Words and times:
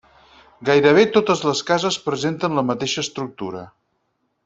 Gairebé 0.69 1.03
totes 1.17 1.45
les 1.49 1.63
cases 1.69 1.99
presenten 2.09 2.59
la 2.61 2.67
mateixa 2.73 3.05
estructura. 3.07 3.67